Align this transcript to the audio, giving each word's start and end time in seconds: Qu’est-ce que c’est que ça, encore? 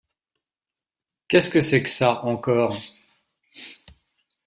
Qu’est-ce 1.27 1.51
que 1.51 1.61
c’est 1.61 1.83
que 1.83 1.89
ça, 1.91 2.25
encore? 2.25 2.75